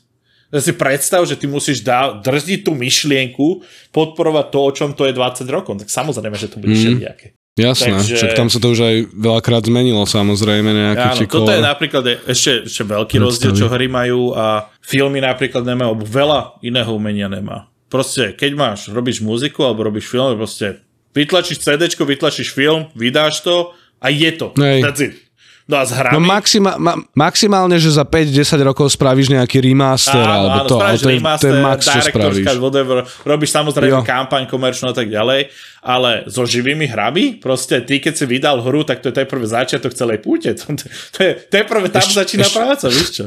[0.53, 0.61] No.
[0.63, 5.13] si predstav, že ty musíš dá, držiť tú myšlienku, podporovať to, o čom to je
[5.17, 5.75] 20 rokov.
[5.83, 6.79] Tak samozrejme, že to bude mm.
[6.79, 7.27] všelijaké.
[7.53, 8.15] Jasné, Takže...
[8.17, 12.65] však tam sa to už aj veľakrát zmenilo samozrejme nejaké Áno, toto je napríklad ešte,
[12.65, 13.25] ešte veľký predstaví.
[13.29, 17.69] rozdiel, čo hry majú a filmy napríklad nemajú, alebo veľa iného umenia nemá.
[17.93, 20.81] Proste, keď máš, robíš muziku alebo robíš film, proste
[21.13, 23.69] vytlačíš CD, vytlačíš film, vydáš to
[24.01, 24.51] a je to.
[24.57, 24.81] Nej.
[24.81, 25.22] That's it.
[25.63, 26.13] No a s hrami?
[26.15, 30.75] No maxima, ma, maximálne, že za 5-10 rokov spravíš nejaký remaster, áno, alebo áno, to,
[30.83, 32.45] ale to, remaster, to je max, čo spravíš.
[32.59, 34.03] whatever, robíš samozrejme jo.
[34.03, 35.47] kampaň komerčnú a tak ďalej,
[35.79, 39.95] ale so živými hrami, proste ty, keď si vydal hru, tak to je teprve začiatok
[39.95, 40.51] celej púte.
[40.63, 43.25] To, to, to je teprve tam ešte, začína ešte, práca, víš čo?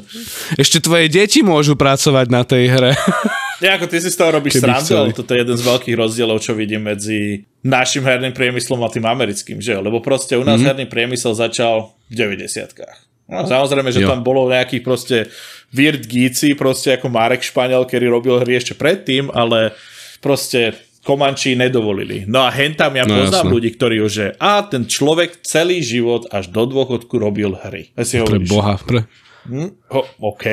[0.57, 2.92] Ešte tvoje deti môžu pracovať na tej hre.
[3.61, 6.45] Ja, ako ty si z toho robíš srandu, ale toto je jeden z veľkých rozdielov,
[6.45, 10.69] čo vidím medzi našim herným priemyslom a tým americkým, že Lebo proste u nás mm-hmm.
[10.69, 14.09] herný priemysel začal v 90 No, samozrejme, že jo.
[14.14, 15.16] tam bolo nejakých proste
[15.75, 19.75] weird geeci, proste ako Marek Španiel, ktorý robil hry ešte predtým, ale
[20.23, 22.23] proste Komanči nedovolili.
[22.27, 23.55] No a hentam ja no, poznám jasne.
[23.55, 27.90] ľudí, ktorí už, že a ten človek celý život až do dôchodku robil hry.
[27.99, 29.11] Ja si pre boha, pre...
[29.47, 29.75] Hm?
[29.90, 30.47] Ho, OK.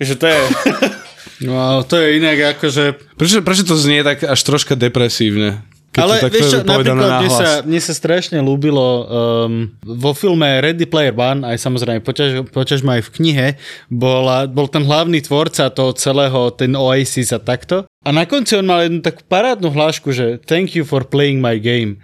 [0.00, 0.38] Takže to je...
[1.42, 3.16] No to je inak akože...
[3.18, 5.66] Prečo, prečo to znie tak až troška depresívne?
[5.94, 10.90] Keď Ale vieš čo, napríklad mne sa, mne sa strašne ľúbilo um, vo filme Ready
[10.90, 13.46] Player One, aj samozrejme počaž, počažme aj v knihe,
[13.86, 17.86] bola, bol ten hlavný tvorca toho celého, ten Oasis a takto.
[18.02, 21.62] A na konci on mal jednu takú parádnu hlášku, že thank you for playing my
[21.62, 22.02] game.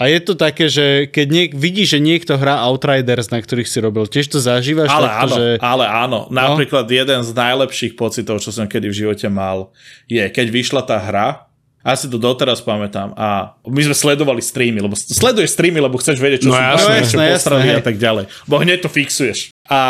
[0.00, 3.78] A je to také, že keď niek- vidíš, že niekto hrá Outriders, na ktorých si
[3.84, 5.44] robil, tiež to zažívaš ale takto, áno, že...
[5.60, 6.96] Ale áno, napríklad no?
[6.96, 9.76] jeden z najlepších pocitov, čo som kedy v živote mal,
[10.08, 13.16] je, keď vyšla tá hra, a si to doteraz pamätám.
[13.16, 16.94] A my sme sledovali streamy, lebo sleduješ streamy, lebo chceš vedieť, čo no, sú jasné,
[17.00, 18.28] jasné, jasné, a tak ďalej.
[18.44, 19.48] Bo hneď to fixuješ.
[19.64, 19.80] A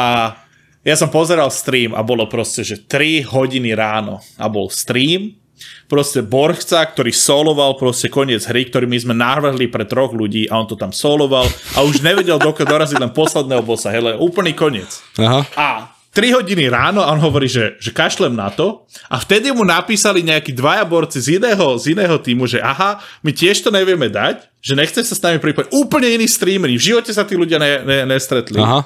[0.86, 5.39] ja som pozeral stream a bolo proste, že 3 hodiny ráno a bol stream
[5.86, 10.58] proste Borchca, ktorý soloval proste koniec hry, ktorý my sme navrhli pre troch ľudí a
[10.60, 11.46] on to tam soloval
[11.76, 15.02] a už nevedel dokiaľ doraziť len posledného bossa, hele, úplný koniec.
[15.18, 15.40] Aha.
[15.54, 15.68] A
[16.10, 20.26] 3 hodiny ráno a on hovorí, že, že kašlem na to a vtedy mu napísali
[20.26, 24.42] nejakí dvaja borci z iného, z iného týmu, že aha, my tiež to nevieme dať,
[24.58, 25.70] že nechce sa s nami pripojiť.
[25.70, 28.58] Úplne iní streamery, v živote sa tí ľudia ne, ne, nestretli.
[28.58, 28.82] Aha.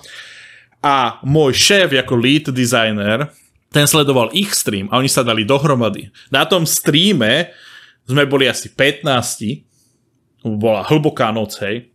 [0.85, 3.33] A môj šéf ako lead designer
[3.75, 6.07] ten sledoval ich stream a oni sa dali dohromady.
[6.31, 7.51] Na tom streame
[8.07, 11.91] sme boli asi 15, bola hlboká noc, hej.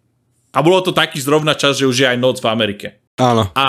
[0.51, 2.87] A bolo to taký zrovna čas, že už je aj noc v Amerike.
[3.15, 3.47] Áno.
[3.55, 3.67] A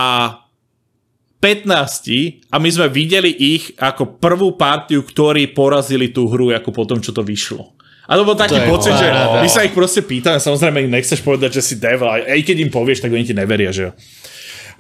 [1.38, 6.98] 15 a my sme videli ich ako prvú partiu, ktorí porazili tú hru ako potom,
[6.98, 7.78] čo to vyšlo.
[8.10, 9.06] A to bol taký to pocit, že
[9.38, 13.06] my sa ich proste pýtame, samozrejme nechceš povedať, že si devil, aj keď im povieš,
[13.06, 13.92] tak oni ti neveria, že jo.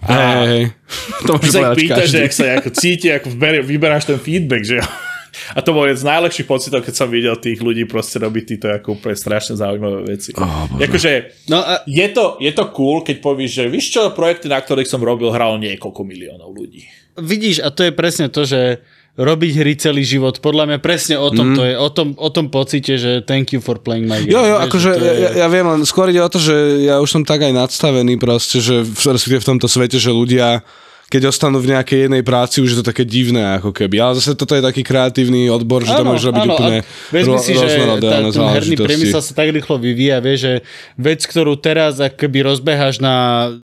[0.04, 0.14] A
[0.48, 0.72] hey,
[1.28, 4.80] to sa ich pýta, že ak sa ako cíti, ako vyberáš ten feedback, že
[5.56, 8.66] a to bol jeden z najlepších pocitov, keď som videl tých ľudí proste robiť títo
[8.70, 10.30] ako úplne strašne zaujímavé veci.
[10.36, 11.84] Oh, akože, no a...
[11.86, 15.30] je, to, je to cool, keď povieš, že víš čo, projekty, na ktorých som robil,
[15.30, 16.86] hral niekoľko miliónov ľudí.
[17.18, 18.80] Vidíš, a to je presne to, že
[19.18, 20.38] robiť hry celý život.
[20.38, 21.56] Podľa mňa presne o tom mm.
[21.58, 24.30] to je, o tom, o tom pocite, že thank you for playing my game.
[24.30, 25.12] Jo, jo, akože je...
[25.18, 28.16] ja, ja viem, len skôr ide o to, že ja už som tak aj nadstavený
[28.22, 30.62] proste, že v, v tomto svete, že ľudia
[31.10, 33.98] keď ostanú v nejakej jednej práci, už je to také divné ako keby.
[33.98, 36.78] Ale zase toto je taký kreatívny odbor, že to môže robiť áno, úplne
[37.26, 37.66] ro- si, že
[37.98, 40.52] tá, ten herný priemysel sa tak rýchlo vyvíja, vie, že
[40.94, 43.14] vec, ktorú teraz akoby rozbeháš na...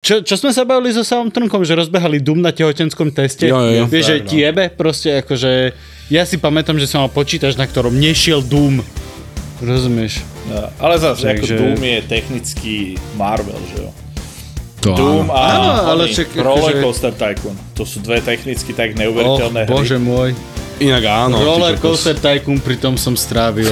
[0.03, 3.47] Čo, čo sme sa bavili so samom Trnkom, že rozbehali Doom na tehotenskom teste?
[3.47, 5.71] Jo, jo, Vieš, že ti jebe proste akože...
[6.11, 8.83] Ja si pamätám, že som mal počítač, na ktorom nešiel Doom.
[9.63, 10.27] Rozumieš?
[10.51, 11.55] Ja, ale zase, Takže...
[11.55, 12.75] ako Doom je technický
[13.15, 13.89] Marvel, že jo?
[14.79, 15.35] To Doom áno.
[15.35, 17.55] a áno, ale čak, Roller Coaster Tycoon.
[17.75, 19.75] To sú dve technicky tak neuveriteľné oh, hry.
[19.75, 20.31] bože môj.
[20.79, 21.35] Inak áno.
[21.43, 23.67] Roller Coaster Tycoon, pritom som strávil,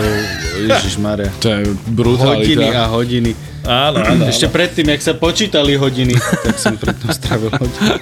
[1.00, 1.32] Maria.
[1.44, 1.64] To je
[1.96, 2.44] brutalita.
[2.44, 3.32] Hodiny a hodiny.
[3.68, 4.32] Áno, áno.
[4.32, 8.00] Ešte predtým, jak sa počítali hodiny, tak som pritom strávil hodiny.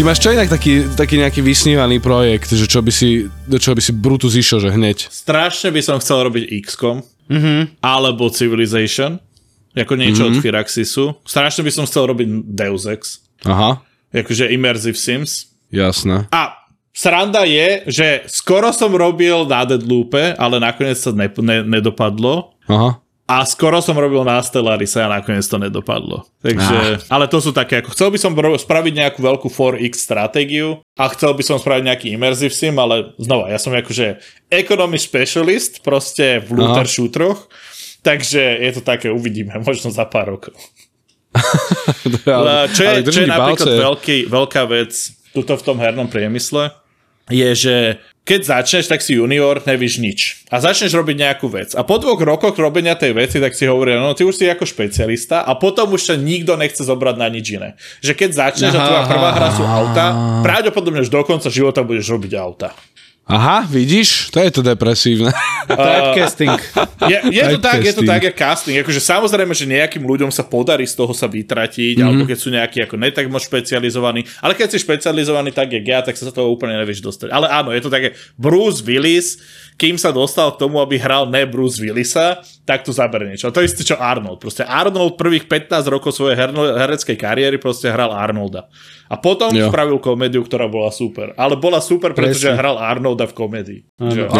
[0.00, 3.76] Ty máš čo inak taký, taký nejaký vysnívaný projekt, že čo by si, do čoho
[3.76, 5.12] by si Brutus išiel, že hneď?
[5.12, 7.84] Strašne by som chcel robiť XCOM, mm-hmm.
[7.84, 9.20] alebo Civilization.
[9.74, 10.38] Ako niečo mm-hmm.
[10.38, 11.04] od Firaxisu.
[11.22, 13.22] Strašne by som chcel robiť Deus Ex.
[13.46, 13.78] Aha.
[14.10, 15.54] Akože Immersive Sims.
[15.70, 16.26] Jasné.
[16.34, 22.58] A sranda je, že skoro som robil na Deadloope, ale nakoniec to ne, ne, nedopadlo.
[22.66, 22.98] Aha.
[23.30, 26.26] A skoro som robil na Stellaris a nakoniec to nedopadlo.
[26.42, 27.14] Takže, ah.
[27.14, 31.38] ale to sú také, ako chcel by som spraviť nejakú veľkú 4X stratégiu a chcel
[31.38, 34.18] by som spraviť nejaký immersive sim, ale znova, ja som akože
[34.50, 37.46] economy specialist, proste v looter shooteroch
[38.00, 40.56] Takže je to také, uvidíme, možno za pár rokov.
[42.26, 44.92] ale, čo je, ale čo je napríklad veľký, veľká vec
[45.30, 46.74] tuto v tom hernom priemysle,
[47.30, 47.76] je, že
[48.26, 50.44] keď začneš, tak si junior, nevíš nič.
[50.52, 51.72] A začneš robiť nejakú vec.
[51.74, 54.66] A po dvoch rokoch robenia tej veci, tak si hovoria, no ty už si ako
[54.66, 57.74] špecialista a potom už sa nikto nechce zobrať na nič iné.
[58.04, 60.06] Že keď začneš a tvoja prvá hra sú auta,
[60.46, 62.70] pravdepodobne už do konca života budeš robiť auta.
[63.30, 64.34] Aha, vidíš?
[64.34, 65.30] To je to depresívne.
[65.70, 66.58] Typecasting.
[67.06, 68.76] Je, je to tak, je to tak, je casting.
[68.82, 72.06] Akože samozrejme, že nejakým ľuďom sa podarí z toho sa vytratiť, mm-hmm.
[72.10, 74.26] alebo keď sú nejakí ako netak moc špecializovaní.
[74.42, 77.30] Ale keď si špecializovaný tak, jak ja, tak sa z toho úplne nevieš dostať.
[77.30, 79.38] Ale áno, je to také Bruce Willis,
[79.80, 83.48] kým sa dostal k tomu, aby hral ne Bruce Willisa, tak tu zabere niečo.
[83.48, 84.36] A to isté, čo Arnold.
[84.36, 88.68] Proste Arnold prvých 15 rokov svojej herno- hereckej kariéry proste hral Arnolda.
[89.08, 89.72] A potom Jo.
[89.72, 91.32] spravil komédiu, ktorá bola super.
[91.34, 92.60] Ale bola super, pretože Presne.
[92.60, 93.80] hral Arnolda v komédii.
[93.96, 94.38] Že- to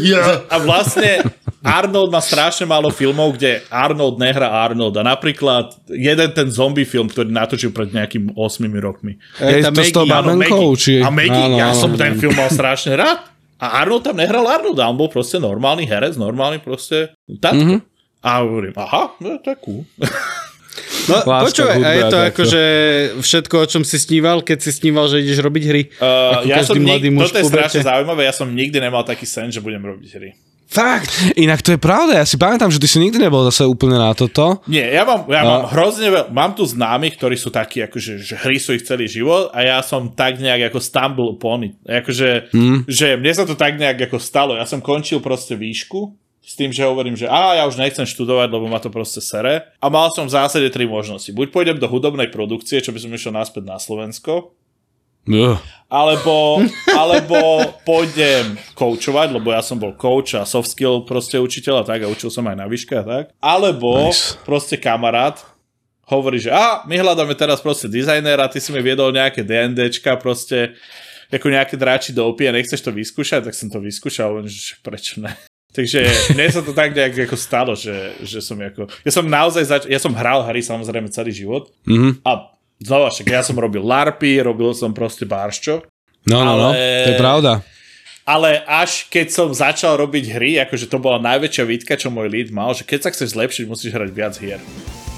[0.00, 0.24] here.
[0.48, 1.20] a vlastne
[1.68, 5.04] Arnold má strašne málo filmov, kde Arnold nehrá Arnolda.
[5.04, 8.40] Napríklad jeden ten zombie film, ktorý natočil pred nejakým 8
[8.80, 9.20] rokmi.
[9.36, 10.64] Je tá to s tou Maggie, Áno, babenkou?
[10.72, 10.80] Maggie.
[10.80, 10.92] Či...
[11.04, 12.00] A Maggie, Áno, ja áno, som áno.
[12.00, 13.20] ten film mal strašne rád.
[13.58, 17.58] A Arnold tam nehral Arnolda, on bol proste normálny herec, normálny proste tatko.
[17.58, 17.68] Mhm.
[17.68, 17.80] Mm-hmm.
[18.18, 19.82] A hovorím, aha, no, to je cool.
[21.08, 22.62] No, Láska počúvaj, a je to akože
[23.18, 25.82] všetko, o čom si sníval, keď si sníval, že ideš robiť hry?
[25.96, 28.76] Uh, Ako ja som každý mladý nik- muž toto je strašne zaujímavé, ja som nikdy
[28.76, 30.30] nemal taký sen, že budem robiť hry.
[30.68, 31.08] Fakt?
[31.34, 34.12] Inak to je pravda, ja si pamätám, že ty si nikdy nebol zase úplne na
[34.12, 34.60] toto.
[34.68, 35.48] Nie, ja mám, ja No.
[35.48, 39.08] mám hrozne veľa, mám tu známych, ktorí sú takí, akože, že hry sú ich celý
[39.08, 41.74] život a ja som tak nejak ako stumble upon it.
[41.82, 42.84] Akože, Hmm.
[42.84, 44.54] že mne sa to tak nejak ako stalo.
[44.54, 48.48] Ja som končil proste výšku s tým, že hovorím, že á, ja už nechcem študovať,
[48.48, 49.68] lebo ma to proste sere.
[49.80, 51.28] A mal som v zásade tri možnosti.
[51.28, 54.52] Buď pôjdem do hudobnej produkcie, čo by som išiel naspäť na Slovensko,
[55.88, 57.36] Alebo, alebo
[57.82, 62.08] pôjdem koučovať, lebo ja som bol coach a soft skill proste učiteľ a tak a
[62.08, 63.24] učil som aj na výške a tak.
[63.38, 64.36] Alebo Nice.
[64.42, 65.40] proste kamarát
[66.04, 70.76] hovorí, že a my hľadáme teraz proste dizajnéra, ty si mi viedol nejaké D&Dčka proste
[71.28, 75.20] ako nejaké dráči do opie, nechceš to vyskúšať, tak som to vyskúšal, len že prečo
[75.20, 75.32] ne.
[75.68, 76.00] Takže
[76.32, 77.92] mne sa to tak nejak ako stalo, že,
[78.24, 78.88] že som ako...
[79.04, 82.24] Ja som naozaj zač- ja som hral hry samozrejme celý život Mhm.
[82.24, 85.82] a znova však ja som robil larpy, robil som proste barščo,
[86.28, 87.64] No, no, no, to je pravda.
[88.28, 92.48] ale až keď som začal robiť hry, akože to bola najväčšia výtka, čo môj lead
[92.52, 94.60] mal, že keď sa chceš zlepšiť, musíš hrať viac hier.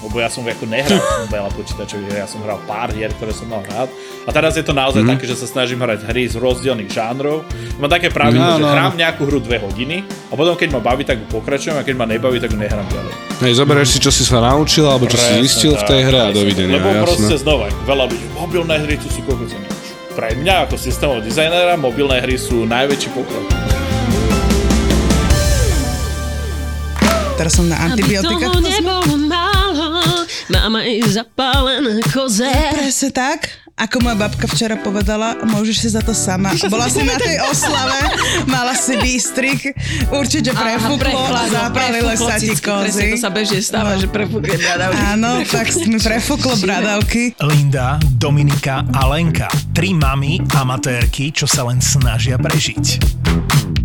[0.01, 0.97] Lebo ja som ako nehral
[1.29, 3.93] veľa počítačových hier, ja som hral pár hier, ktoré som mal rád.
[4.25, 5.13] A teraz je to naozaj mm-hmm.
[5.21, 7.45] také, že sa snažím hrať hry z rozdielných žánrov.
[7.77, 8.73] Mám také pravidlo, No, že no.
[8.73, 11.95] hrám nejakú hru dve hodiny a potom keď ma baví, tak ju pokračujem a keď
[11.95, 13.13] ma nebaví, tak ju nehrám ďalej.
[13.45, 16.01] Hej, zoberieš si, čo si sa naučil, alebo čo si Presne zistil v tak, tej
[16.09, 17.45] hre a dovidenia, Lebo proste jasné.
[17.45, 19.65] znova, veľa ľudí, mobilné hry, tu sú kokotiny.
[20.11, 23.45] Pre mňa ako systémového dizajnera mobilné hry sú najväčší pokrok.
[27.33, 28.53] Teraz som na Aby antibiotikách.
[28.53, 29.60] toho nebolo málo,
[30.51, 32.51] máme i zapálené koze.
[32.75, 33.47] Presne tak.
[33.71, 36.53] Ako moja babka včera povedala, môžeš si za to sama.
[36.69, 37.97] Bola si na tej oslave,
[38.45, 39.73] mala si výstrik,
[40.13, 43.07] určite prefúklo a zapálilo sa ti Presne kozy.
[43.15, 45.01] to sa bežne stáva, že prefúkne bradavky.
[45.01, 47.33] Áno, tak mi prefúklo bradavky.
[47.41, 49.49] Linda, Dominika a Lenka.
[49.73, 52.85] Tri mami amatérky, čo sa len snažia prežiť.